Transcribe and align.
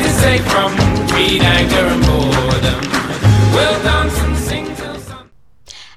say 0.00 0.38
from 0.38 0.72
greed, 1.08 1.42
anger, 1.42 1.86
and 1.92 2.02
boredom. 2.06 2.80
We'll 3.54 3.84
dance 3.84 4.22
and 4.24 4.36
sing 4.36 4.66
till 4.76 5.00
sun. 5.00 5.26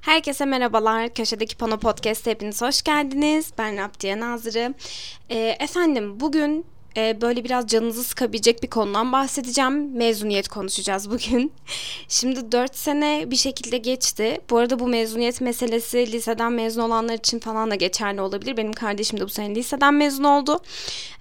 Herkese 0.01 0.45
merhabalar. 0.45 1.09
Köşedeki 1.13 1.57
Pano 1.57 1.77
Podcast'a 1.79 2.31
hepiniz 2.31 2.61
hoş 2.61 2.81
geldiniz. 2.81 3.51
Ben 3.57 3.77
Abdiye 3.77 4.19
Nazırı. 4.19 4.73
Ee, 5.29 5.57
efendim 5.59 6.19
bugün 6.19 6.65
e, 6.97 7.21
böyle 7.21 7.43
biraz 7.43 7.67
canınızı 7.67 8.03
sıkabilecek 8.03 8.63
bir 8.63 8.69
konudan 8.69 9.11
bahsedeceğim. 9.11 9.97
Mezuniyet 9.97 10.47
konuşacağız 10.47 11.09
bugün. 11.11 11.51
Şimdi 12.07 12.51
4 12.51 12.75
sene 12.75 13.23
bir 13.31 13.35
şekilde 13.35 13.77
geçti. 13.77 14.41
Bu 14.49 14.57
arada 14.57 14.79
bu 14.79 14.87
mezuniyet 14.87 15.41
meselesi 15.41 16.11
liseden 16.11 16.51
mezun 16.51 16.81
olanlar 16.81 17.13
için 17.13 17.39
falan 17.39 17.71
da 17.71 17.75
geçerli 17.75 18.21
olabilir. 18.21 18.57
Benim 18.57 18.73
kardeşim 18.73 19.19
de 19.19 19.23
bu 19.23 19.29
sene 19.29 19.55
liseden 19.55 19.93
mezun 19.93 20.23
oldu. 20.23 20.59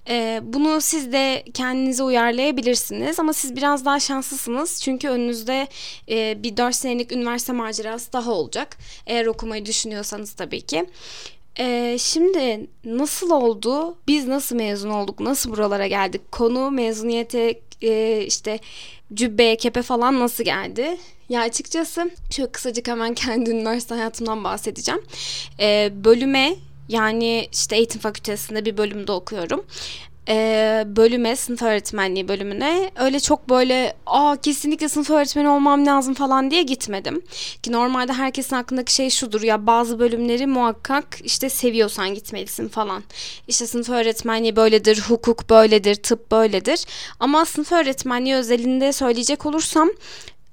Ee, 0.09 0.41
bunu 0.42 0.80
siz 0.80 1.12
de 1.12 1.45
kendinize 1.55 2.02
uyarlayabilirsiniz 2.02 3.20
ama 3.20 3.32
siz 3.32 3.56
biraz 3.56 3.84
daha 3.84 4.01
şanslısınız 4.01 4.82
çünkü 4.82 5.09
önünüzde 5.09 5.68
e, 6.09 6.43
bir 6.43 6.56
4 6.56 6.74
senelik 6.74 7.12
üniversite 7.12 7.52
macerası 7.52 8.12
daha 8.12 8.32
olacak 8.32 8.77
eğer 9.06 9.27
okumayı 9.27 9.66
düşünüyorsanız 9.66 10.32
tabii 10.32 10.60
ki. 10.60 10.87
Ee, 11.59 11.97
şimdi 12.01 12.67
nasıl 12.85 13.31
oldu? 13.31 13.97
Biz 14.09 14.27
nasıl 14.27 14.57
mezun 14.57 14.91
olduk? 14.91 15.21
Nasıl 15.21 15.51
buralara 15.51 15.87
geldik? 15.87 16.33
Konu 16.33 16.71
mezuniyete 16.71 17.61
e, 17.83 18.25
işte 18.27 18.59
cübbe, 19.15 19.57
kepe 19.57 19.83
falan 19.83 20.21
nasıl 20.21 20.45
geldi? 20.45 20.97
Ya 21.29 21.41
açıkçası 21.41 22.11
şöyle 22.30 22.53
kısacık 22.53 22.89
hemen 22.89 23.15
kendi 23.25 23.51
üniversite 23.51 23.95
hayatımdan 23.95 24.45
bahsedeceğim. 24.45 25.03
Ee, 25.61 25.93
bölüme 26.05 26.55
yani 26.89 27.49
işte 27.53 27.77
eğitim 27.77 28.01
fakültesinde 28.01 28.65
bir 28.65 28.77
bölümde 28.77 29.13
okuyorum 29.13 29.65
e, 30.29 30.85
bölüme, 30.87 31.37
sınıf 31.37 31.63
öğretmenliği 31.63 32.29
bölümüne 32.29 32.91
öyle 32.97 33.21
çok 33.21 33.49
böyle 33.49 33.97
aa 34.07 34.37
kesinlikle 34.37 34.89
sınıf 34.89 35.11
öğretmeni 35.11 35.49
olmam 35.49 35.87
lazım 35.87 36.15
falan 36.15 36.51
diye 36.51 36.63
gitmedim. 36.63 37.23
Ki 37.63 37.73
normalde 37.73 38.13
herkesin 38.13 38.57
aklındaki 38.57 38.95
şey 38.95 39.11
şudur 39.11 39.43
ya 39.43 39.67
bazı 39.67 39.99
bölümleri 39.99 40.47
muhakkak 40.47 41.19
işte 41.25 41.49
seviyorsan 41.49 42.15
gitmelisin 42.15 42.69
falan. 42.69 43.02
İşte 43.49 43.67
sınıf 43.67 43.91
öğretmenliği 43.91 44.57
böyledir, 44.57 45.01
hukuk 45.09 45.51
böyledir, 45.51 45.95
tıp 45.95 46.30
böyledir. 46.33 46.85
Ama 47.21 47.45
sınıf 47.45 47.73
öğretmenliği 47.73 48.35
özelinde 48.35 48.93
söyleyecek 48.93 49.47
olursam 49.47 49.91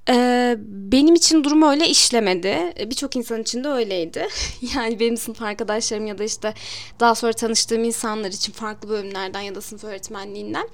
ee, 0.08 0.56
benim 0.68 1.14
için 1.14 1.44
durum 1.44 1.62
öyle 1.62 1.88
işlemedi. 1.88 2.74
Birçok 2.90 3.16
insan 3.16 3.42
için 3.42 3.64
de 3.64 3.68
öyleydi. 3.68 4.28
yani 4.76 5.00
benim 5.00 5.16
sınıf 5.16 5.42
arkadaşlarım 5.42 6.06
ya 6.06 6.18
da 6.18 6.24
işte 6.24 6.54
daha 7.00 7.14
sonra 7.14 7.32
tanıştığım 7.32 7.84
insanlar 7.84 8.28
için 8.28 8.52
farklı 8.52 8.88
bölümlerden 8.88 9.40
ya 9.40 9.54
da 9.54 9.60
sınıf 9.60 9.84
öğretmenliğinden 9.84 10.68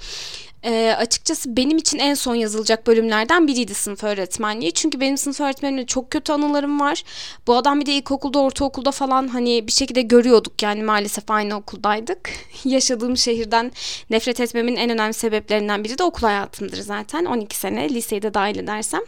e, 0.64 0.95
açıkçası 0.98 1.56
benim 1.56 1.78
için 1.78 1.98
en 1.98 2.14
son 2.14 2.34
yazılacak 2.34 2.87
bölümlerden 2.87 3.47
biriydi 3.47 3.75
sınıf 3.75 4.05
öğretmenliği. 4.05 4.73
Çünkü 4.73 5.01
benim 5.01 5.19
sınıf 5.19 5.41
öğretmenimle 5.41 5.87
çok 5.87 6.11
kötü 6.11 6.33
anılarım 6.33 6.81
var. 6.81 7.05
Bu 7.47 7.56
adam 7.56 7.81
bir 7.81 7.87
de 7.87 7.92
ilkokulda, 7.92 8.39
ortaokulda 8.39 8.91
falan 8.91 9.29
hani 9.29 9.67
bir 9.67 9.73
şekilde 9.73 10.03
görüyorduk 10.03 10.62
yani 10.62 10.83
maalesef 10.83 11.31
aynı 11.31 11.56
okuldaydık. 11.56 12.31
Yaşadığım 12.64 13.17
şehirden 13.17 13.73
nefret 14.11 14.41
etmemin 14.41 14.77
en 14.77 14.91
önemli 14.91 15.14
sebeplerinden 15.14 15.84
biri 15.84 15.98
de 15.98 16.03
okul 16.03 16.23
hayatımdır 16.23 16.79
zaten. 16.79 17.25
12 17.25 17.56
sene 17.56 17.89
liseyi 17.89 18.23
de 18.23 18.34
dahil 18.34 18.59
edersem. 18.59 19.03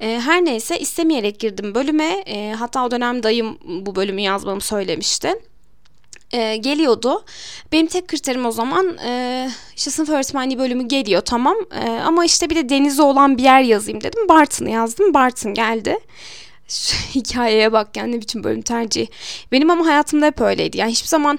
E, 0.00 0.20
her 0.20 0.44
neyse 0.44 0.78
istemeyerek 0.78 1.40
girdim 1.40 1.74
bölüme. 1.74 2.22
E, 2.26 2.52
hatta 2.58 2.86
o 2.86 2.90
dönem 2.90 3.22
dayım 3.22 3.58
bu 3.64 3.94
bölümü 3.96 4.20
yazmamı 4.20 4.60
söylemişti 4.60 5.34
e, 6.32 6.56
geliyordu. 6.56 7.24
Benim 7.72 7.86
tek 7.86 8.08
kriterim 8.08 8.46
o 8.46 8.50
zaman 8.50 8.98
e, 8.98 9.50
işte 9.76 9.90
sınıf 9.90 10.08
öğretmenliği 10.08 10.58
bölümü 10.58 10.88
geliyor 10.88 11.20
tamam 11.20 11.56
e, 11.84 11.90
ama 11.90 12.24
işte 12.24 12.50
bir 12.50 12.56
de 12.56 12.68
denizi 12.68 13.02
olan 13.02 13.38
bir 13.38 13.42
yer 13.42 13.60
yazayım 13.60 14.00
dedim. 14.00 14.28
Bartın'ı 14.28 14.70
yazdım. 14.70 15.14
Bartın 15.14 15.54
geldi. 15.54 15.98
Şu 16.68 16.96
hikayeye 17.14 17.72
bak 17.72 17.96
yani 17.96 18.12
ne 18.12 18.20
biçim 18.20 18.44
bölüm 18.44 18.62
tercihi. 18.62 19.08
Benim 19.52 19.70
ama 19.70 19.86
hayatımda 19.86 20.26
hep 20.26 20.40
öyleydi. 20.40 20.78
Yani 20.78 20.90
hiçbir 20.92 21.08
zaman 21.08 21.38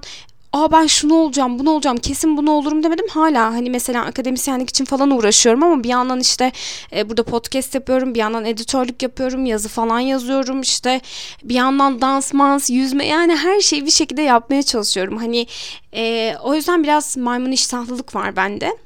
aa 0.54 0.72
ben 0.72 0.88
şunu 0.88 1.16
olacağım 1.16 1.60
bunu 1.60 1.70
olacağım 1.70 1.98
kesin 1.98 2.38
bunu 2.38 2.52
olurum 2.52 2.84
demedim. 2.84 3.08
Hala 3.10 3.54
hani 3.54 3.70
mesela 3.70 4.06
akademisyenlik 4.06 4.70
için 4.70 4.86
falan 4.86 5.12
uğraşıyorum 5.12 5.64
ama 5.64 5.84
bir 5.84 5.90
yandan 5.90 6.20
işte 6.20 6.52
e, 6.96 7.10
burada 7.10 7.24
podcast 7.24 7.76
yapıyorum 7.76 8.14
bir 8.14 8.20
yandan 8.20 8.46
editörlük 8.46 9.04
yapıyorum 9.04 9.46
yazı 9.46 9.70
falan 9.70 10.00
yazıyorum 10.00 10.62
işte 10.62 11.02
bir 11.44 11.56
yandan 11.56 12.02
dans 12.02 12.34
mans 12.34 12.70
yüzme 12.70 13.08
yani 13.08 13.36
her 13.36 13.60
şeyi 13.60 13.86
bir 13.86 13.92
şekilde 13.92 14.22
yapmaya 14.22 14.64
çalışıyorum. 14.64 15.18
Hani 15.18 15.48
e, 15.96 16.36
o 16.44 16.56
yüzden 16.56 16.84
biraz 16.84 17.18
maymun 17.18 17.52
iştahlılık 17.52 18.16
var 18.16 18.36
bende. 18.36 18.78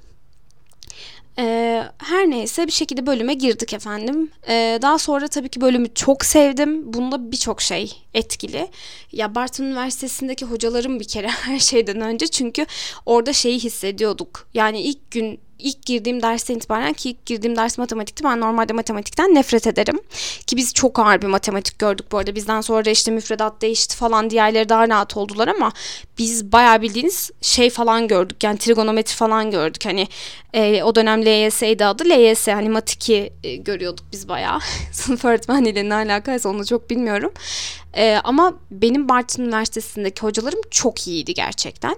Ee, 1.40 1.84
her 1.98 2.30
neyse 2.30 2.68
bir 2.68 2.72
şekilde 2.72 3.06
bölüme 3.06 3.34
girdik 3.34 3.74
efendim. 3.74 4.32
Ee, 4.50 4.80
daha 4.82 4.98
sonra 5.00 5.28
tabii 5.28 5.50
ki 5.50 5.62
bölümü 5.62 5.94
çok 5.94 6.26
sevdim. 6.26 6.94
Bunda 6.94 7.32
birçok 7.32 7.62
şey 7.62 7.94
etkili. 8.14 8.68
Ya 9.12 9.36
Bartın 9.36 9.64
Üniversitesi'ndeki 9.64 10.46
hocalarım 10.46 11.00
bir 11.00 11.08
kere 11.08 11.28
her 11.46 11.60
şeyden 11.60 12.02
önce 12.02 12.28
çünkü 12.28 12.66
orada 13.06 13.34
şeyi 13.34 13.60
hissediyorduk. 13.60 14.48
Yani 14.54 14.82
ilk 14.82 15.12
gün 15.12 15.40
ilk 15.60 15.86
girdiğim 15.86 16.22
dersten 16.22 16.56
itibaren 16.56 16.94
ki 16.94 17.10
ilk 17.10 17.26
girdiğim 17.26 17.56
ders 17.56 17.78
matematikti. 17.78 18.24
Ben 18.24 18.40
normalde 18.40 18.74
matematikten 18.74 19.36
nefret 19.36 19.68
ederim. 19.68 20.00
Ki 20.48 20.58
biz 20.58 20.74
çok 20.74 21.00
ağır 21.00 21.22
bir 21.22 21.28
matematik 21.28 21.80
gördük 21.80 22.12
bu 22.12 22.18
arada. 22.18 22.36
Bizden 22.36 22.62
sonra 22.62 22.90
işte 22.90 23.12
müfredat 23.12 23.62
değişti 23.62 23.96
falan 23.96 24.30
diğerleri 24.30 24.70
daha 24.70 24.90
rahat 24.90 25.18
oldular 25.18 25.48
ama 25.48 25.72
biz 26.18 26.52
bayağı 26.52 26.82
bildiğiniz 26.82 27.32
şey 27.42 27.70
falan 27.70 28.08
gördük. 28.08 28.44
Yani 28.44 28.58
trigonometri 28.58 29.16
falan 29.16 29.52
gördük. 29.52 29.86
Hani 29.86 30.08
e, 30.54 30.84
o 30.84 30.96
dönem 30.96 31.26
LYS'ydi 31.26 31.86
adı. 31.86 32.04
LYS 32.10 32.48
hani 32.48 32.70
mat 32.70 32.92
2 32.92 33.34
e, 33.44 33.56
görüyorduk 33.56 34.06
biz 34.12 34.30
bayağı. 34.30 34.60
Sınıf 34.92 35.26
öğretmenliğiyle 35.26 35.90
ne 35.90 35.94
alakaysa 35.94 36.50
onu 36.50 36.66
çok 36.66 36.90
bilmiyorum. 36.90 37.32
E, 37.94 38.18
ama 38.24 38.54
benim 38.72 39.10
Bartın 39.10 39.44
Üniversitesi'ndeki 39.44 40.22
hocalarım 40.22 40.62
çok 40.72 41.08
iyiydi 41.08 41.34
gerçekten. 41.34 41.96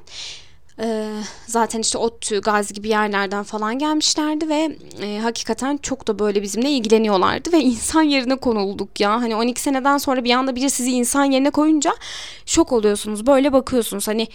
Ee, 0.82 1.10
zaten 1.48 1.80
işte 1.80 1.98
ODTÜ, 1.98 2.42
Gazi 2.42 2.74
gibi 2.74 2.88
yerlerden 2.88 3.44
falan 3.44 3.80
gelmişlerdi 3.80 4.50
ve 4.50 4.78
e, 5.02 5.20
hakikaten 5.20 5.78
çok 5.78 6.08
da 6.08 6.20
böyle 6.20 6.42
bizimle 6.42 6.70
ilgileniyorlardı 6.70 7.52
ve 7.52 7.58
insan 7.62 8.02
yerine 8.02 8.36
konulduk 8.36 9.00
ya. 9.00 9.12
Hani 9.12 9.36
12 9.36 9.62
seneden 9.62 9.98
sonra 9.98 10.24
bir 10.24 10.32
anda 10.32 10.56
biri 10.56 10.70
sizi 10.70 10.92
insan 10.92 11.24
yerine 11.24 11.50
koyunca 11.50 11.92
şok 12.46 12.72
oluyorsunuz. 12.72 13.28
Böyle 13.28 13.54
bakıyorsunuz 13.54 14.08
hani 14.08 14.28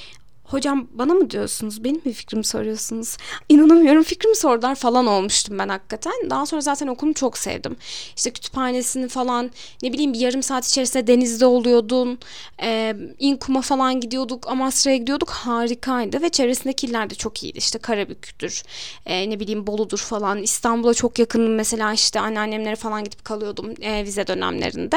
hocam 0.45 0.89
bana 0.93 1.15
mı 1.15 1.31
diyorsunuz? 1.31 1.85
Benim 1.85 2.01
mi 2.05 2.13
fikrimi 2.13 2.45
soruyorsunuz? 2.45 3.17
İnanamıyorum 3.49 4.03
fikrimi 4.03 4.37
sordular 4.37 4.75
falan 4.75 5.07
olmuştum 5.07 5.59
ben 5.59 5.69
hakikaten. 5.69 6.13
Daha 6.31 6.47
sonra 6.47 6.61
zaten 6.61 6.87
okulumu 6.87 7.15
çok 7.15 7.39
sevdim. 7.39 7.77
İşte 8.17 8.31
kütüphanesini 8.31 9.09
falan 9.09 9.51
ne 9.83 9.93
bileyim 9.93 10.13
bir 10.13 10.21
yarım 10.21 10.43
saat 10.43 10.67
içerisinde 10.67 11.07
denizde 11.07 11.47
oluyordun. 11.47 12.19
E, 12.63 12.97
İnkum'a 13.19 13.61
falan 13.61 14.01
gidiyorduk 14.01 14.49
Amasra'ya 14.49 14.97
gidiyorduk. 14.97 15.31
Harikaydı 15.31 16.23
ve 16.23 16.29
çevresindeki 16.29 16.87
iller 16.87 17.11
de 17.11 17.15
çok 17.15 17.43
iyiydi. 17.43 17.59
İşte 17.59 17.79
Karabük'tür 17.79 18.63
e, 19.07 19.31
ne 19.31 19.41
bileyim 19.41 19.67
Bolu'dur 19.67 19.99
falan. 19.99 20.39
İstanbul'a 20.43 20.95
çok 20.95 21.19
yakınım 21.19 21.55
mesela 21.55 21.93
işte 21.93 22.21
anneannemlere 22.21 22.77
falan 22.77 23.05
gidip 23.05 23.25
kalıyordum 23.25 23.75
e, 23.81 24.05
vize 24.05 24.27
dönemlerinde 24.27 24.97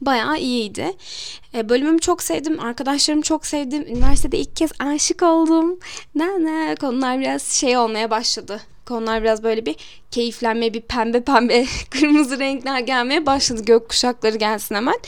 bayağı 0.00 0.38
iyiydi. 0.38 0.92
E, 1.54 1.68
bölümümü 1.68 2.00
çok 2.00 2.22
sevdim. 2.22 2.60
Arkadaşlarımı 2.60 3.22
çok 3.22 3.46
sevdim. 3.46 3.86
Üniversitede 3.88 4.38
ilk 4.38 4.56
kez 4.56 4.70
aşık 4.78 5.22
oldum. 5.22 5.78
Ne 6.14 6.26
ne 6.26 6.74
konular 6.74 7.20
biraz 7.20 7.42
şey 7.42 7.76
olmaya 7.76 8.10
başladı. 8.10 8.60
Konular 8.86 9.22
biraz 9.22 9.42
böyle 9.42 9.66
bir 9.66 9.76
keyiflenme, 10.10 10.74
bir 10.74 10.80
pembe 10.80 11.24
pembe 11.24 11.66
kırmızı 11.90 12.38
renkler 12.38 12.80
gelmeye 12.80 13.26
başladı. 13.26 13.62
Gök 13.64 13.88
kuşakları 13.88 14.36
gelsin 14.36 14.74
hemen 14.74 14.98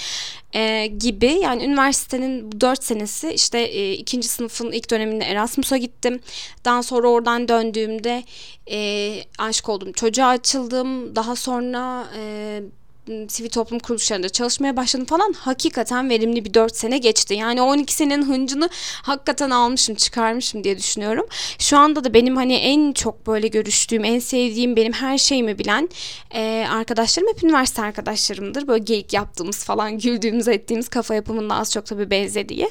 e, 0.52 0.86
gibi. 0.86 1.26
Yani 1.26 1.64
üniversitenin 1.64 2.60
4 2.60 2.84
senesi 2.84 3.32
işte 3.32 3.58
e, 3.60 3.92
ikinci 3.92 4.28
sınıfın 4.28 4.72
ilk 4.72 4.90
döneminde 4.90 5.24
Erasmus'a 5.24 5.76
gittim. 5.76 6.20
Daha 6.64 6.82
sonra 6.82 7.08
oradan 7.08 7.48
döndüğümde 7.48 8.24
e, 8.70 9.18
aşık 9.38 9.68
oldum. 9.68 9.92
Çocuğa 9.92 10.26
açıldım. 10.26 11.16
Daha 11.16 11.36
sonra... 11.36 12.06
E, 12.16 12.62
sivil 13.06 13.50
toplum 13.50 13.78
kuruluşlarında 13.78 14.28
çalışmaya 14.28 14.76
başladım 14.76 15.06
falan 15.06 15.32
hakikaten 15.32 16.10
verimli 16.10 16.44
bir 16.44 16.54
4 16.54 16.76
sene 16.76 16.98
geçti. 16.98 17.34
Yani 17.34 17.62
12 17.62 17.94
senenin 17.94 18.22
hıncını 18.22 18.68
hakikaten 19.02 19.50
almışım 19.50 19.94
çıkarmışım 19.94 20.64
diye 20.64 20.78
düşünüyorum. 20.78 21.26
Şu 21.58 21.78
anda 21.78 22.04
da 22.04 22.14
benim 22.14 22.36
hani 22.36 22.54
en 22.54 22.92
çok 22.92 23.26
böyle 23.26 23.48
görüştüğüm 23.48 24.04
en 24.04 24.18
sevdiğim 24.18 24.76
benim 24.76 24.92
her 24.92 25.18
şeyimi 25.18 25.58
bilen 25.58 25.88
e, 26.34 26.66
arkadaşlarım 26.70 27.28
hep 27.28 27.44
üniversite 27.44 27.82
arkadaşlarımdır. 27.82 28.68
Böyle 28.68 28.84
geyik 28.84 29.12
yaptığımız 29.12 29.64
falan 29.64 29.98
güldüğümüz 29.98 30.48
ettiğimiz 30.48 30.88
kafa 30.88 31.14
yapımında 31.14 31.54
az 31.54 31.72
çok 31.72 31.86
tabii 31.86 32.10
benzediği. 32.10 32.68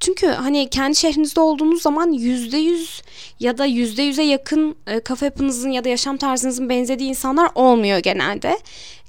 Çünkü 0.00 0.26
hani 0.26 0.70
kendi 0.70 0.96
şehrinizde 0.96 1.40
olduğunuz 1.40 1.82
zaman 1.82 2.12
%100 2.12 3.02
ya 3.40 3.58
da 3.58 3.66
%100'e 3.66 4.24
yakın 4.24 4.76
e, 4.86 5.00
kafa 5.00 5.26
yapınızın 5.26 5.70
ya 5.70 5.84
da 5.84 5.88
yaşam 5.88 6.16
tarzınızın 6.16 6.68
benzediği 6.68 7.08
insanlar 7.08 7.50
olmuyor 7.54 7.98
genelde 7.98 8.58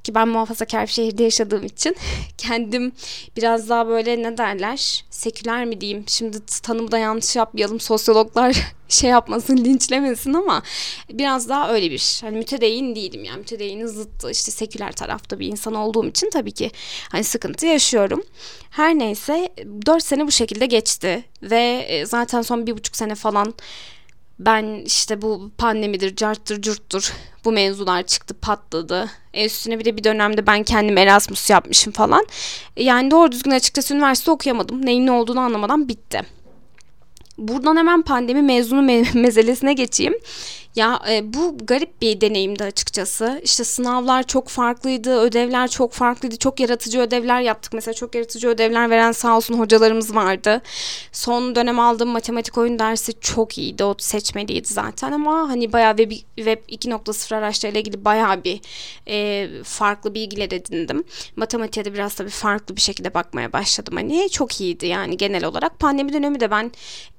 ki 0.04 0.16
ben 0.16 0.28
muhafazakar 0.28 0.82
bir 0.82 0.92
şehirde 0.92 1.24
yaşadığım 1.24 1.66
için 1.66 1.96
kendim 2.38 2.92
biraz 3.38 3.70
daha 3.70 3.88
böyle 3.88 4.24
ne 4.24 4.38
derler 4.38 5.06
seküler 5.10 5.66
mi 5.66 5.82
diyeyim 5.82 6.04
şimdi 6.08 6.38
tanımı 6.64 6.92
da 6.92 6.98
yanlış 6.98 7.36
yapmayalım 7.36 7.80
sosyologlar 7.80 8.58
şey 8.90 9.10
yapmasın 9.10 9.58
linçlemesin 9.58 10.34
ama 10.34 10.64
biraz 11.10 11.50
daha 11.50 11.74
öyle 11.74 11.92
bir 11.92 12.20
hani 12.22 12.38
mütedeyyin 12.38 12.96
değilim 12.96 13.24
yani 13.24 13.38
mütedeyyin 13.38 13.86
zıttı 13.86 14.32
işte 14.32 14.52
seküler 14.52 14.92
tarafta 14.92 15.40
bir 15.40 15.48
insan 15.48 15.74
olduğum 15.74 16.08
için 16.08 16.30
tabii 16.30 16.52
ki 16.52 16.72
hani 17.10 17.24
sıkıntı 17.24 17.66
yaşıyorum. 17.66 18.24
Her 18.70 19.00
neyse 19.00 19.50
4 19.86 20.04
sene 20.04 20.28
bu 20.28 20.32
şekilde 20.32 20.66
geçti 20.66 21.24
ve 21.42 21.86
e, 21.88 22.06
zaten 22.06 22.42
son 22.42 22.68
bir 22.68 22.78
buçuk 22.78 22.96
sene 22.96 23.16
falan 23.16 23.54
ben 24.40 24.84
işte 24.86 25.22
bu 25.22 25.52
pandemidir, 25.58 26.16
carttır, 26.16 26.62
curttur 26.62 27.14
bu 27.46 27.52
mevzular 27.52 28.04
çıktı 28.04 28.34
patladı. 28.34 29.10
E 29.34 29.46
üstüne 29.46 29.80
bir 29.80 29.86
de 29.86 29.98
bir 29.98 30.04
dönemde 30.04 30.48
ben 30.48 30.64
kendim 30.64 30.98
Erasmus 30.98 31.50
yapmışım 31.50 31.94
falan. 31.94 32.26
Yani 32.78 33.12
doğru 33.12 33.32
düzgün 33.32 33.52
açıkçası 33.52 33.94
üniversite 33.94 34.32
okuyamadım. 34.32 34.86
Neyin 34.86 35.06
ne 35.06 35.12
olduğunu 35.12 35.40
anlamadan 35.40 35.88
bitti. 35.88 36.22
Buradan 37.38 37.78
hemen 37.78 38.02
pandemi 38.02 38.42
mezunu 38.42 38.82
me- 38.82 39.18
meselesine 39.20 39.74
geçeyim. 39.74 40.14
Ya 40.76 41.02
e, 41.10 41.34
bu 41.34 41.58
garip 41.64 42.02
bir 42.02 42.22
deneyimdi 42.22 42.64
açıkçası. 42.64 43.42
İşte 43.44 43.64
sınavlar 43.64 44.24
çok 44.24 44.48
farklıydı, 44.50 45.20
ödevler 45.20 45.68
çok 45.68 45.94
farklıydı. 45.94 46.38
Çok 46.38 46.60
yaratıcı 46.60 47.00
ödevler 47.00 47.42
yaptık. 47.42 47.74
Mesela 47.74 47.94
çok 47.94 48.16
yaratıcı 48.16 48.48
ödevler 48.48 48.90
veren 48.90 49.12
sağ 49.12 49.38
olsun 49.38 49.60
hocalarımız 49.60 50.16
vardı. 50.16 50.62
Son 51.12 51.56
dönem 51.56 51.80
aldığım 51.80 52.10
matematik 52.10 52.58
oyun 52.58 52.80
dersi 52.80 53.14
çok 53.20 53.58
iyiydi. 53.58 53.84
O 53.84 53.96
seçmeliydi 53.98 54.68
zaten 54.68 55.12
ama 55.12 55.50
hani 55.50 55.74
bayağı 55.74 55.98
web, 55.98 56.12
web 56.36 56.60
2.0 56.70 57.36
araçlarıyla 57.36 57.80
ilgili 57.82 58.06
bayağı 58.06 58.44
bir 58.44 58.62
e, 59.08 59.48
farklı 59.64 60.14
bilgiler 60.14 60.52
edindim. 60.52 61.04
Matematiğe 61.36 61.86
de 61.86 61.94
biraz 61.94 62.16
tabii 62.16 62.30
farklı 62.30 62.76
bir 62.76 62.82
şekilde 62.82 63.14
bakmaya 63.14 63.54
başladım. 63.54 63.96
Hani 63.96 64.30
çok 64.30 64.62
iyiydi 64.62 64.88
yani 64.88 65.18
genel 65.18 65.46
olarak. 65.46 65.80
Pandemi 65.80 66.14
dönemi 66.14 66.40
de 66.40 66.52
ben 66.52 66.72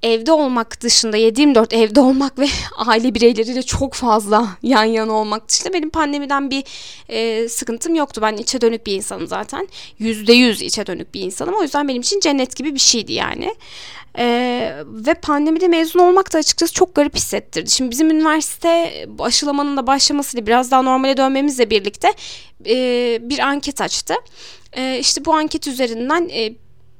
evde 0.05 0.31
olmak 0.31 0.81
dışında 0.81 1.17
7-24 1.17 1.75
evde 1.75 1.99
olmak 1.99 2.39
ve 2.39 2.47
aile 2.77 3.15
bireyleri 3.15 3.45
birileriyle 3.45 3.63
çok 3.63 3.93
fazla 3.93 4.47
yan 4.63 4.83
yana 4.83 5.13
olmak 5.13 5.49
dışında 5.49 5.73
benim 5.73 5.89
pandemiden 5.89 6.51
bir 6.51 6.63
e, 7.09 7.49
sıkıntım 7.49 7.95
yoktu. 7.95 8.21
Ben 8.21 8.37
içe 8.37 8.61
dönük 8.61 8.85
bir 8.85 8.93
insanım 8.93 9.27
zaten. 9.27 9.67
Yüzde 9.99 10.33
yüz 10.33 10.61
içe 10.61 10.87
dönük 10.87 11.13
bir 11.13 11.21
insanım. 11.21 11.53
O 11.53 11.61
yüzden 11.61 11.87
benim 11.87 12.01
için 12.01 12.19
cennet 12.19 12.55
gibi 12.55 12.73
bir 12.73 12.79
şeydi 12.79 13.13
yani. 13.13 13.55
Ee, 14.17 14.75
ve 14.85 15.13
pandemide 15.13 15.67
mezun 15.67 15.99
olmak 15.99 16.33
da 16.33 16.37
açıkçası 16.37 16.73
çok 16.73 16.95
garip 16.95 17.15
hissettirdi. 17.15 17.71
Şimdi 17.71 17.91
bizim 17.91 18.11
üniversite 18.11 19.05
aşılamanın 19.19 19.77
da 19.77 19.87
başlamasıyla 19.87 20.47
biraz 20.47 20.71
daha 20.71 20.81
normale 20.81 21.17
dönmemizle 21.17 21.69
birlikte 21.69 22.13
e, 22.65 23.17
bir 23.21 23.39
anket 23.39 23.81
açtı. 23.81 24.13
E, 24.73 24.99
işte 24.99 25.25
bu 25.25 25.33
anket 25.33 25.67
üzerinden 25.67 26.29
e, 26.29 26.53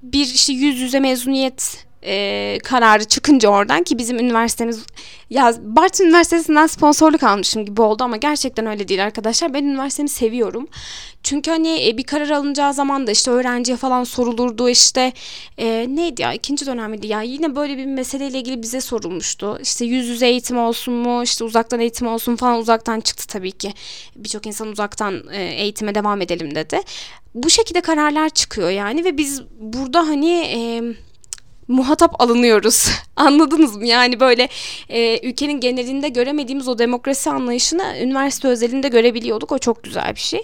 bir 0.03 0.25
işte 0.25 0.53
yüz 0.53 0.79
yüze 0.79 0.99
mezuniyet 0.99 1.84
e, 2.05 2.57
kararı 2.63 3.03
çıkınca 3.03 3.49
oradan 3.49 3.83
ki 3.83 3.97
bizim 3.97 4.19
üniversitemiz 4.19 4.85
ya 5.29 5.53
Bartın 5.61 6.05
Üniversitesi'nden 6.05 6.67
sponsorluk 6.67 7.23
almışım 7.23 7.65
gibi 7.65 7.81
oldu 7.81 8.03
ama 8.03 8.17
gerçekten 8.17 8.65
öyle 8.65 8.87
değil 8.87 9.03
arkadaşlar. 9.03 9.53
Ben 9.53 9.63
üniversitemi 9.63 10.09
seviyorum. 10.09 10.67
Çünkü 11.23 11.51
hani 11.51 11.87
e, 11.87 11.97
bir 11.97 12.03
karar 12.03 12.29
alınacağı 12.29 12.73
zaman 12.73 13.07
da 13.07 13.11
işte 13.11 13.31
öğrenciye 13.31 13.77
falan 13.77 14.03
sorulurdu 14.03 14.69
işte 14.69 15.13
e, 15.57 15.85
neydi 15.89 16.21
ya 16.21 16.33
ikinci 16.33 16.65
dönemiydi 16.65 17.07
ya 17.07 17.21
yine 17.21 17.55
böyle 17.55 17.77
bir 17.77 17.85
meseleyle 17.85 18.39
ilgili 18.39 18.61
bize 18.61 18.81
sorulmuştu. 18.81 19.59
İşte 19.61 19.85
yüz 19.85 20.07
yüze 20.07 20.27
eğitim 20.27 20.57
olsun 20.57 20.93
mu 20.93 21.23
işte 21.23 21.43
uzaktan 21.43 21.79
eğitim 21.79 22.07
olsun 22.07 22.35
falan 22.35 22.59
uzaktan 22.59 22.99
çıktı 22.99 23.27
tabii 23.27 23.51
ki. 23.51 23.73
Birçok 24.15 24.45
insan 24.45 24.67
uzaktan 24.67 25.23
e, 25.31 25.43
eğitime 25.43 25.95
devam 25.95 26.21
edelim 26.21 26.55
dedi. 26.55 26.81
Bu 27.35 27.49
şekilde 27.49 27.81
kararlar 27.81 28.29
çıkıyor 28.29 28.69
yani 28.69 29.05
ve 29.05 29.17
biz 29.17 29.41
burada 29.59 30.07
hani 30.07 30.31
e, 30.31 30.81
muhatap 31.67 32.21
alınıyoruz. 32.21 32.91
Anladınız 33.15 33.75
mı? 33.75 33.85
Yani 33.85 34.19
böyle 34.19 34.49
e, 34.89 35.29
ülkenin 35.29 35.59
genelinde 35.59 36.09
göremediğimiz 36.09 36.67
o 36.67 36.77
demokrasi 36.77 37.29
anlayışını 37.29 37.95
üniversite 38.01 38.47
özelinde 38.47 38.87
görebiliyorduk. 38.87 39.51
O 39.51 39.57
çok 39.57 39.83
güzel 39.83 40.15
bir 40.15 40.19
şey. 40.19 40.41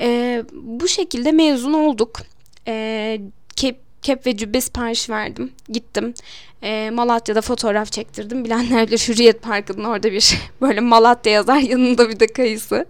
E, 0.00 0.42
bu 0.52 0.88
şekilde 0.88 1.32
mezun 1.32 1.72
olduk. 1.72 2.20
E, 2.66 3.20
kep, 3.56 3.76
kep 4.02 4.26
ve 4.26 4.36
cübbe 4.36 4.60
sipariş 4.60 5.10
verdim. 5.10 5.52
Gittim. 5.68 6.14
E, 6.62 6.90
Malatya'da 6.90 7.40
fotoğraf 7.40 7.92
çektirdim. 7.92 8.44
Bilenler 8.44 8.86
bilir 8.86 9.04
Hürriyet 9.08 9.42
Parkı'nın 9.42 9.84
orada 9.84 10.12
bir 10.12 10.34
böyle 10.60 10.80
Malatya 10.80 11.32
yazar 11.32 11.58
yanında 11.58 12.08
bir 12.08 12.20
de 12.20 12.26
kayısı. 12.26 12.86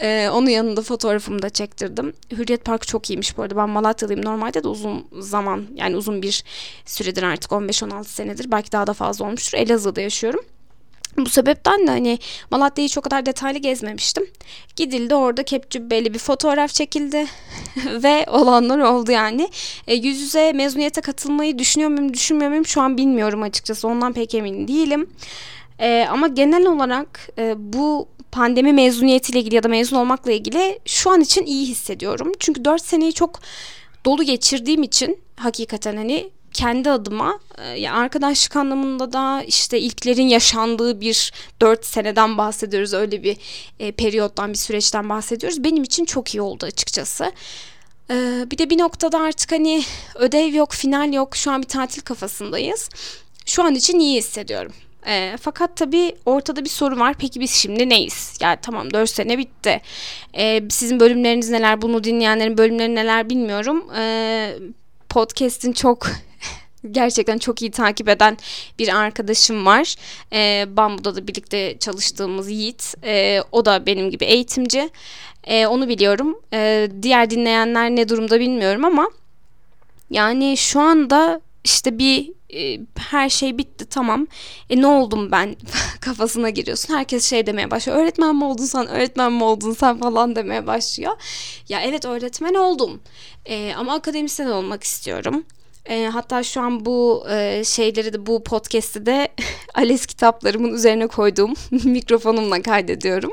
Ee, 0.00 0.28
onun 0.32 0.46
yanında 0.46 0.82
fotoğrafımı 0.82 1.42
da 1.42 1.50
çektirdim. 1.50 2.12
Hürriyet 2.30 2.64
Parkı 2.64 2.86
çok 2.86 3.10
iyiymiş 3.10 3.36
bu 3.36 3.42
arada. 3.42 3.56
Ben 3.56 3.68
Malatyalıyım. 3.68 4.24
Normalde 4.24 4.64
de 4.64 4.68
uzun 4.68 5.06
zaman 5.18 5.66
yani 5.74 5.96
uzun 5.96 6.22
bir 6.22 6.44
süredir 6.86 7.22
artık 7.22 7.50
15-16 7.50 8.04
senedir. 8.04 8.50
Belki 8.50 8.72
daha 8.72 8.86
da 8.86 8.92
fazla 8.92 9.24
olmuştur. 9.24 9.58
Elazığ'da 9.58 10.00
yaşıyorum. 10.00 10.40
Bu 11.16 11.28
sebepten 11.28 11.86
de 11.86 11.90
hani 11.90 12.18
Malatya'yı 12.50 12.88
çok 12.88 13.04
kadar 13.04 13.26
detaylı 13.26 13.58
gezmemiştim. 13.58 14.26
Gidildi 14.76 15.14
orada 15.14 15.42
kepcübbeli 15.42 16.14
bir 16.14 16.18
fotoğraf 16.18 16.70
çekildi 16.70 17.26
ve 18.02 18.26
olanlar 18.30 18.78
oldu 18.78 19.12
yani. 19.12 19.48
E, 19.86 19.94
yüz 19.94 20.20
yüze 20.20 20.52
mezuniyete 20.52 21.00
katılmayı 21.00 21.58
düşünüyor 21.58 21.90
muyum 21.90 22.14
düşünmüyor 22.14 22.50
muyum 22.50 22.66
şu 22.66 22.80
an 22.80 22.96
bilmiyorum 22.96 23.42
açıkçası 23.42 23.88
ondan 23.88 24.12
pek 24.12 24.34
emin 24.34 24.68
değilim. 24.68 25.10
E, 25.82 26.06
ama 26.10 26.28
genel 26.28 26.66
olarak 26.66 27.28
e, 27.38 27.54
bu 27.58 28.08
pandemi 28.32 28.72
mezuniyetiyle 28.72 29.40
ilgili 29.40 29.54
ya 29.54 29.62
da 29.62 29.68
mezun 29.68 29.96
olmakla 29.96 30.32
ilgili 30.32 30.78
şu 30.86 31.10
an 31.10 31.20
için 31.20 31.46
iyi 31.46 31.66
hissediyorum. 31.66 32.32
Çünkü 32.38 32.64
4 32.64 32.82
seneyi 32.82 33.12
çok 33.12 33.40
dolu 34.04 34.22
geçirdiğim 34.22 34.82
için 34.82 35.18
hakikaten 35.36 35.96
hani 35.96 36.30
kendi 36.52 36.90
adıma 36.90 37.38
yani 37.76 37.90
arkadaşlık 37.90 38.56
anlamında 38.56 39.12
da 39.12 39.42
işte 39.42 39.80
ilklerin 39.80 40.28
yaşandığı 40.28 41.00
bir 41.00 41.32
4 41.60 41.86
seneden 41.86 42.38
bahsediyoruz. 42.38 42.94
Öyle 42.94 43.22
bir 43.22 43.36
e, 43.80 43.92
periyottan 43.92 44.52
bir 44.52 44.58
süreçten 44.58 45.08
bahsediyoruz. 45.08 45.64
Benim 45.64 45.82
için 45.82 46.04
çok 46.04 46.34
iyi 46.34 46.40
oldu 46.40 46.66
açıkçası. 46.66 47.32
E, 48.10 48.46
bir 48.50 48.58
de 48.58 48.70
bir 48.70 48.78
noktada 48.78 49.20
artık 49.20 49.52
hani 49.52 49.84
ödev 50.14 50.54
yok, 50.54 50.72
final 50.72 51.12
yok. 51.12 51.36
Şu 51.36 51.50
an 51.50 51.62
bir 51.62 51.68
tatil 51.68 52.02
kafasındayız. 52.02 52.88
Şu 53.46 53.62
an 53.62 53.74
için 53.74 53.98
iyi 53.98 54.18
hissediyorum. 54.18 54.72
E, 55.06 55.36
fakat 55.40 55.76
tabii 55.76 56.14
ortada 56.26 56.64
bir 56.64 56.68
soru 56.68 56.98
var. 56.98 57.14
Peki 57.18 57.40
biz 57.40 57.50
şimdi 57.50 57.88
neyiz? 57.88 58.38
Yani 58.40 58.58
tamam 58.62 58.92
4 58.92 59.10
sene 59.10 59.38
bitti. 59.38 59.80
E, 60.34 60.70
sizin 60.70 61.00
bölümleriniz 61.00 61.50
neler? 61.50 61.82
Bunu 61.82 62.04
dinleyenlerin 62.04 62.58
bölümleri 62.58 62.94
neler 62.94 63.30
bilmiyorum. 63.30 63.90
E, 63.96 64.54
podcast'in 65.08 65.72
çok 65.72 66.06
gerçekten 66.90 67.38
çok 67.38 67.62
iyi 67.62 67.70
takip 67.70 68.08
eden 68.08 68.36
bir 68.78 68.96
arkadaşım 68.96 69.66
var. 69.66 69.94
E, 70.32 70.64
Bambu'da 70.76 71.16
da 71.16 71.28
birlikte 71.28 71.78
çalıştığımız 71.78 72.50
Yiğit. 72.50 72.94
E, 73.04 73.40
o 73.52 73.64
da 73.64 73.86
benim 73.86 74.10
gibi 74.10 74.24
eğitimci. 74.24 74.90
E, 75.44 75.66
onu 75.66 75.88
biliyorum. 75.88 76.40
E, 76.52 76.88
diğer 77.02 77.30
dinleyenler 77.30 77.90
ne 77.90 78.08
durumda 78.08 78.40
bilmiyorum 78.40 78.84
ama 78.84 79.10
yani 80.10 80.56
şu 80.56 80.80
anda 80.80 81.40
işte 81.64 81.98
bir 81.98 82.32
e, 82.54 82.80
her 82.98 83.28
şey 83.28 83.58
bitti 83.58 83.86
tamam. 83.86 84.26
E 84.70 84.80
ne 84.80 84.86
oldum 84.86 85.30
ben 85.32 85.56
kafasına 86.00 86.50
giriyorsun. 86.50 86.94
Herkes 86.94 87.30
şey 87.30 87.46
demeye 87.46 87.70
başlıyor. 87.70 87.98
Öğretmen 87.98 88.36
mi 88.36 88.44
oldun 88.44 88.64
sen? 88.64 88.86
Öğretmen 88.86 89.32
mi 89.32 89.44
oldun 89.44 89.72
sen 89.72 89.98
falan 90.00 90.36
demeye 90.36 90.66
başlıyor. 90.66 91.12
Ya 91.68 91.80
evet 91.80 92.04
öğretmen 92.04 92.54
oldum. 92.54 93.00
E, 93.46 93.74
ama 93.76 93.92
akademisyen 93.94 94.46
olmak 94.46 94.84
istiyorum. 94.84 95.44
E, 95.86 96.06
hatta 96.06 96.42
şu 96.42 96.60
an 96.60 96.84
bu 96.84 97.24
e, 97.30 97.62
şeyleri 97.64 98.12
de 98.12 98.26
bu 98.26 98.44
podcast'i 98.44 99.06
de 99.06 99.28
ALES 99.74 100.06
kitaplarımın 100.06 100.74
üzerine 100.74 101.06
koyduğum 101.06 101.54
mikrofonumla 101.84 102.62
kaydediyorum. 102.62 103.32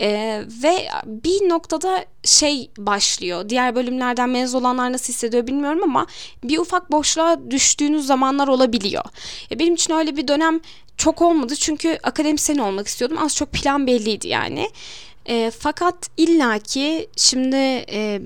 E, 0.00 0.42
ve 0.62 0.88
bir 1.06 1.48
noktada 1.48 2.04
şey 2.24 2.70
başlıyor. 2.78 3.48
Diğer 3.48 3.74
bölümlerden 3.74 4.30
mezun 4.30 4.60
olanlar 4.60 4.92
nasıl 4.92 5.12
hissediyor 5.12 5.46
bilmiyorum 5.46 5.80
ama 5.82 6.06
bir 6.44 6.58
ufak 6.58 6.92
boşluğa 6.92 7.50
düştüğünüz 7.50 8.06
zamanlar 8.06 8.48
olabiliyor. 8.48 9.04
E, 9.50 9.58
benim 9.58 9.74
için 9.74 9.94
öyle 9.94 10.16
bir 10.16 10.28
dönem 10.28 10.60
çok 10.96 11.22
olmadı 11.22 11.56
çünkü 11.56 11.98
akademisyen 12.02 12.58
olmak 12.58 12.86
istiyordum. 12.86 13.18
Az 13.18 13.36
çok 13.36 13.52
plan 13.52 13.86
belliydi 13.86 14.28
yani. 14.28 14.70
E, 15.26 15.50
fakat 15.58 16.10
illaki 16.16 17.08
şimdi 17.16 17.56
e, 17.90 18.20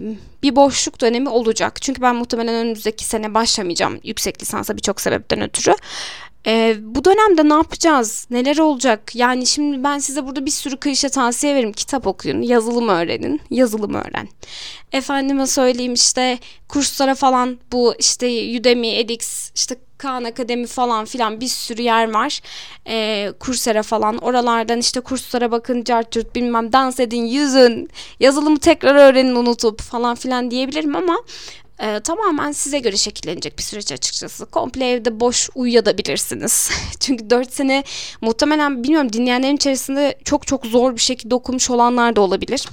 bir 0.46 0.56
boşluk 0.56 1.00
dönemi 1.00 1.28
olacak. 1.28 1.82
Çünkü 1.82 2.02
ben 2.02 2.16
muhtemelen 2.16 2.54
önümüzdeki 2.54 3.04
sene 3.04 3.34
başlamayacağım 3.34 4.00
yüksek 4.04 4.42
lisansa 4.42 4.76
birçok 4.76 5.00
sebepten 5.00 5.40
ötürü. 5.40 5.74
Ee, 6.46 6.76
bu 6.80 7.04
dönemde 7.04 7.48
ne 7.48 7.54
yapacağız? 7.54 8.26
Neler 8.30 8.58
olacak? 8.58 9.14
Yani 9.14 9.46
şimdi 9.46 9.84
ben 9.84 9.98
size 9.98 10.26
burada 10.26 10.46
bir 10.46 10.50
sürü 10.50 10.76
klişe 10.76 11.08
tavsiye 11.08 11.54
veririm. 11.54 11.72
Kitap 11.72 12.06
okuyun, 12.06 12.42
yazılım 12.42 12.88
öğrenin, 12.88 13.40
yazılım 13.50 13.94
öğren. 13.94 14.28
Efendime 14.92 15.46
söyleyeyim 15.46 15.94
işte 15.94 16.38
kurslara 16.68 17.14
falan 17.14 17.58
bu 17.72 17.94
işte 17.98 18.26
Udemy, 18.60 18.98
edX, 19.00 19.50
işte 19.54 19.76
Khan 19.98 20.24
Akademi 20.24 20.66
falan 20.66 21.04
filan 21.04 21.40
bir 21.40 21.48
sürü 21.48 21.82
yer 21.82 22.12
var. 22.12 22.40
Ee, 22.88 23.32
Coursera 23.40 23.82
falan 23.82 24.18
oralardan 24.18 24.78
işte 24.78 25.00
kurslara 25.00 25.50
bakın, 25.50 25.84
cartürt 25.84 26.34
bilmem 26.34 26.72
dans 26.72 27.00
edin, 27.00 27.24
yüzün, 27.24 27.90
yazılımı 28.20 28.58
tekrar 28.58 28.94
öğrenin 28.94 29.34
unutup 29.34 29.80
falan 29.80 30.14
filan 30.14 30.50
diyebilirim 30.50 30.96
ama 30.96 31.16
e, 31.80 32.00
tamamen 32.00 32.52
size 32.52 32.78
göre 32.78 32.96
şekillenecek 32.96 33.58
bir 33.58 33.62
süreç 33.62 33.92
açıkçası. 33.92 34.46
Komple 34.46 34.90
evde 34.90 35.20
boş 35.20 35.50
uyuyabilirsiniz. 35.54 36.70
Çünkü 37.00 37.30
4 37.30 37.52
sene 37.52 37.84
muhtemelen 38.20 38.84
bilmiyorum 38.84 39.12
dinleyenlerin 39.12 39.56
içerisinde 39.56 40.18
çok 40.24 40.46
çok 40.46 40.66
zor 40.66 40.94
bir 40.94 41.00
şekilde 41.00 41.34
okumuş 41.34 41.70
olanlar 41.70 42.16
da 42.16 42.20
olabilir. 42.20 42.66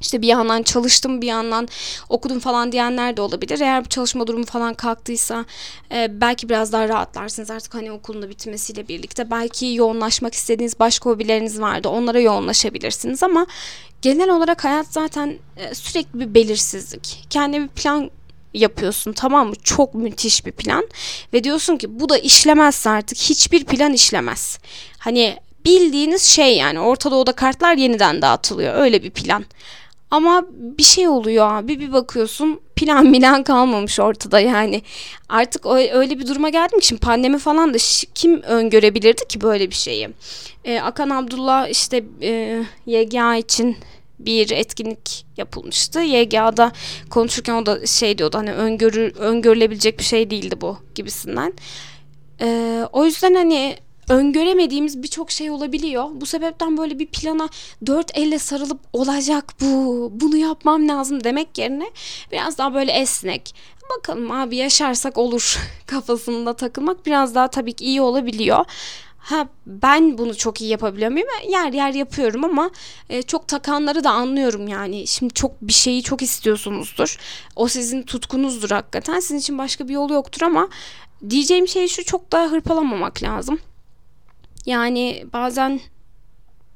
İşte 0.00 0.22
bir 0.22 0.26
yandan 0.26 0.62
çalıştım 0.62 1.22
bir 1.22 1.26
yandan 1.26 1.68
okudum 2.08 2.38
falan 2.40 2.72
diyenler 2.72 3.16
de 3.16 3.22
olabilir. 3.22 3.60
Eğer 3.60 3.84
bu 3.84 3.88
çalışma 3.88 4.26
durumu 4.26 4.46
falan 4.46 4.74
kalktıysa 4.74 5.44
e, 5.92 6.20
belki 6.20 6.48
biraz 6.48 6.72
daha 6.72 6.88
rahatlarsınız 6.88 7.50
artık 7.50 7.74
hani 7.74 7.92
okulun 7.92 8.22
da 8.22 8.28
bitmesiyle 8.28 8.88
birlikte. 8.88 9.30
Belki 9.30 9.66
yoğunlaşmak 9.66 10.34
istediğiniz 10.34 10.80
başka 10.80 11.10
hobileriniz 11.10 11.60
vardı 11.60 11.88
onlara 11.88 12.20
yoğunlaşabilirsiniz 12.20 13.22
ama 13.22 13.46
genel 14.02 14.30
olarak 14.30 14.64
hayat 14.64 14.86
zaten 14.86 15.38
e, 15.56 15.74
sürekli 15.74 16.20
bir 16.20 16.34
belirsizlik. 16.34 17.26
Kendi 17.30 17.60
bir 17.60 17.68
plan 17.68 18.10
yapıyorsun 18.54 19.12
tamam 19.12 19.48
mı? 19.48 19.54
Çok 19.62 19.94
müthiş 19.94 20.46
bir 20.46 20.52
plan 20.52 20.88
ve 21.32 21.44
diyorsun 21.44 21.76
ki 21.76 22.00
bu 22.00 22.08
da 22.08 22.18
işlemezse 22.18 22.90
artık 22.90 23.18
hiçbir 23.18 23.64
plan 23.64 23.92
işlemez. 23.92 24.58
Hani 24.98 25.36
bildiğiniz 25.64 26.22
şey 26.22 26.56
yani 26.56 26.80
Orta 26.80 27.10
Doğu'da 27.10 27.32
kartlar 27.32 27.74
yeniden 27.74 28.22
dağıtılıyor 28.22 28.74
öyle 28.74 29.02
bir 29.02 29.10
plan. 29.10 29.44
Ama 30.10 30.44
bir 30.50 30.82
şey 30.82 31.08
oluyor 31.08 31.52
abi 31.52 31.80
bir 31.80 31.92
bakıyorsun 31.92 32.60
plan 32.76 33.06
milan 33.10 33.42
kalmamış 33.42 34.00
ortada 34.00 34.40
yani. 34.40 34.82
Artık 35.28 35.66
öyle 35.66 36.18
bir 36.18 36.26
duruma 36.26 36.48
geldim 36.48 36.80
ki 36.80 36.86
şimdi 36.86 37.00
pandemi 37.00 37.38
falan 37.38 37.74
da 37.74 37.78
kim 38.14 38.42
öngörebilirdi 38.42 39.28
ki 39.28 39.40
böyle 39.40 39.70
bir 39.70 39.74
şeyi. 39.74 40.08
Ee, 40.64 40.80
Akan 40.80 41.10
Abdullah 41.10 41.68
işte 41.68 42.04
e, 42.22 42.62
YGA 42.86 43.36
için 43.36 43.76
bir 44.18 44.50
etkinlik 44.50 45.26
yapılmıştı. 45.36 46.00
YGA'da 46.00 46.72
konuşurken 47.10 47.54
o 47.54 47.66
da 47.66 47.86
şey 47.86 48.18
diyordu 48.18 48.38
hani 48.38 48.52
öngörü, 48.52 49.12
öngörülebilecek 49.18 49.98
bir 49.98 50.04
şey 50.04 50.30
değildi 50.30 50.60
bu 50.60 50.78
gibisinden. 50.94 51.52
Ee, 52.40 52.84
o 52.92 53.04
yüzden 53.04 53.34
hani 53.34 53.76
öngöremediğimiz 54.08 55.02
birçok 55.02 55.30
şey 55.30 55.50
olabiliyor. 55.50 56.04
Bu 56.12 56.26
sebepten 56.26 56.76
böyle 56.76 56.98
bir 56.98 57.06
plana 57.06 57.48
dört 57.86 58.18
elle 58.18 58.38
sarılıp 58.38 58.80
olacak 58.92 59.54
bu, 59.60 60.08
bunu 60.12 60.36
yapmam 60.36 60.88
lazım 60.88 61.24
demek 61.24 61.58
yerine 61.58 61.90
biraz 62.32 62.58
daha 62.58 62.74
böyle 62.74 62.92
esnek. 62.92 63.54
Bakalım 63.96 64.30
abi 64.30 64.56
yaşarsak 64.56 65.18
olur 65.18 65.58
kafasında 65.86 66.52
takılmak 66.52 67.06
biraz 67.06 67.34
daha 67.34 67.48
tabii 67.48 67.72
ki 67.72 67.84
iyi 67.84 68.00
olabiliyor. 68.00 68.64
Ha 69.28 69.48
ben 69.66 70.18
bunu 70.18 70.36
çok 70.36 70.60
iyi 70.60 70.70
yapabiliyor 70.70 71.10
muyum? 71.10 71.28
Yer 71.48 71.72
yer 71.72 71.92
yapıyorum 71.92 72.44
ama 72.44 72.70
e, 73.08 73.22
çok 73.22 73.48
takanları 73.48 74.04
da 74.04 74.10
anlıyorum 74.10 74.68
yani. 74.68 75.06
Şimdi 75.06 75.34
çok 75.34 75.62
bir 75.62 75.72
şeyi 75.72 76.02
çok 76.02 76.22
istiyorsunuzdur. 76.22 77.18
O 77.56 77.68
sizin 77.68 78.02
tutkunuzdur 78.02 78.70
hakikaten. 78.70 79.20
Sizin 79.20 79.38
için 79.38 79.58
başka 79.58 79.88
bir 79.88 79.92
yolu 79.92 80.12
yoktur 80.12 80.42
ama 80.42 80.68
diyeceğim 81.30 81.68
şey 81.68 81.88
şu 81.88 82.04
çok 82.04 82.32
daha 82.32 82.46
hırpalamamak 82.46 83.22
lazım. 83.22 83.58
Yani 84.66 85.24
bazen 85.32 85.80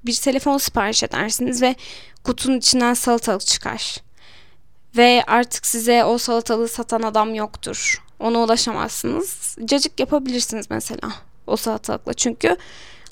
bir 0.06 0.14
telefon 0.14 0.58
sipariş 0.58 1.02
edersiniz 1.02 1.62
ve 1.62 1.74
kutunun 2.24 2.58
içinden 2.58 2.94
salatalık 2.94 3.46
çıkar. 3.46 3.96
Ve 4.96 5.24
artık 5.26 5.66
size 5.66 6.04
o 6.04 6.18
salatalığı 6.18 6.68
satan 6.68 7.02
adam 7.02 7.34
yoktur. 7.34 8.02
Ona 8.20 8.38
ulaşamazsınız. 8.38 9.56
Cacık 9.64 10.00
yapabilirsiniz 10.00 10.66
mesela 10.70 11.12
o 11.46 11.56
salatalıkla. 11.56 12.14
Çünkü 12.14 12.56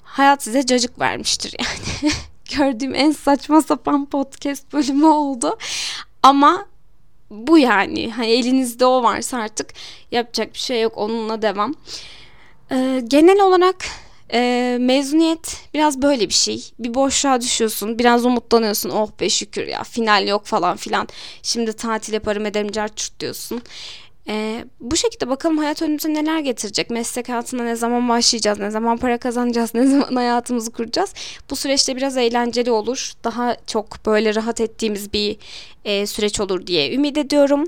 hayat 0.02 0.42
size 0.42 0.66
cacık 0.66 1.00
vermiştir 1.00 1.54
yani. 1.58 2.12
Gördüğüm 2.56 2.94
en 2.94 3.12
saçma 3.12 3.62
sapan 3.62 4.06
podcast 4.06 4.72
bölümü 4.72 5.06
oldu. 5.06 5.58
Ama 6.22 6.66
bu 7.30 7.58
yani. 7.58 8.10
Hani 8.10 8.26
elinizde 8.30 8.86
o 8.86 9.02
varsa 9.02 9.38
artık 9.38 9.72
yapacak 10.10 10.54
bir 10.54 10.58
şey 10.58 10.82
yok. 10.82 10.92
Onunla 10.96 11.42
devam. 11.42 11.74
Ee, 12.72 13.02
genel 13.08 13.40
olarak 13.40 13.76
e, 14.32 14.76
mezuniyet 14.80 15.56
biraz 15.74 16.02
böyle 16.02 16.28
bir 16.28 16.34
şey. 16.34 16.70
Bir 16.78 16.94
boşluğa 16.94 17.40
düşüyorsun. 17.40 17.98
Biraz 17.98 18.24
umutlanıyorsun. 18.24 18.90
Oh 18.90 19.08
be 19.20 19.30
şükür 19.30 19.66
ya 19.66 19.82
final 19.82 20.28
yok 20.28 20.46
falan 20.46 20.76
filan. 20.76 21.08
Şimdi 21.42 21.72
tatil 21.72 22.12
yaparım 22.12 22.46
ederim 22.46 22.72
carçurt 22.72 23.20
diyorsun. 23.20 23.62
Ee, 24.28 24.64
bu 24.80 24.96
şekilde 24.96 25.28
bakalım 25.28 25.58
hayat 25.58 25.82
önümüze 25.82 26.14
neler 26.14 26.38
getirecek. 26.38 26.90
Meslek 26.90 27.28
hayatına 27.28 27.62
ne 27.62 27.76
zaman 27.76 28.08
başlayacağız, 28.08 28.58
ne 28.58 28.70
zaman 28.70 28.98
para 28.98 29.18
kazanacağız, 29.18 29.70
ne 29.74 29.86
zaman 29.86 30.16
hayatımızı 30.16 30.72
kuracağız. 30.72 31.14
Bu 31.50 31.56
süreçte 31.56 31.96
biraz 31.96 32.16
eğlenceli 32.16 32.70
olur. 32.70 33.12
Daha 33.24 33.56
çok 33.66 34.06
böyle 34.06 34.34
rahat 34.34 34.60
ettiğimiz 34.60 35.12
bir 35.12 35.36
e, 35.84 36.06
süreç 36.06 36.40
olur 36.40 36.66
diye 36.66 36.94
ümit 36.94 37.18
ediyorum. 37.18 37.66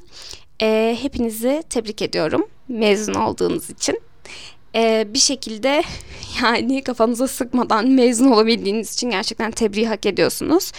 E, 0.63 0.99
hepinizi 1.03 1.63
tebrik 1.71 2.03
ediyorum 2.03 2.47
mezun 2.69 3.15
olduğunuz 3.15 3.71
için 3.71 4.01
e, 4.75 5.07
bir 5.15 5.19
şekilde 5.19 5.83
yani 6.43 6.83
kafanıza 6.83 7.29
sıkmadan 7.29 7.89
mezun 7.89 8.31
olabildiğiniz 8.31 8.95
için 8.95 9.11
gerçekten 9.11 9.51
tebriği 9.51 9.89
hak 9.89 10.07
ediyorsunuz. 10.07 10.73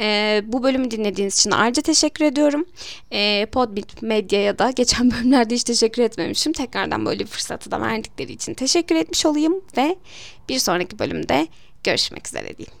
E, 0.00 0.42
bu 0.46 0.62
bölümü 0.62 0.90
dinlediğiniz 0.90 1.38
için 1.38 1.50
ayrıca 1.50 1.82
teşekkür 1.82 2.24
ediyorum. 2.24 2.66
E, 3.10 3.46
Podbit 3.46 4.02
Medya'ya 4.02 4.58
da 4.58 4.70
geçen 4.70 5.10
bölümlerde 5.10 5.54
hiç 5.54 5.64
teşekkür 5.64 6.02
etmemişim. 6.02 6.52
Tekrardan 6.52 7.06
böyle 7.06 7.20
bir 7.20 7.26
fırsatı 7.26 7.70
da 7.70 7.80
verdikleri 7.80 8.32
için 8.32 8.54
teşekkür 8.54 8.94
etmiş 8.94 9.26
olayım 9.26 9.60
ve 9.76 9.96
bir 10.48 10.58
sonraki 10.58 10.98
bölümde 10.98 11.46
görüşmek 11.84 12.28
üzere 12.28 12.56
diyeyim. 12.58 12.79